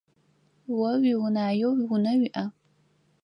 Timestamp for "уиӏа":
2.21-2.43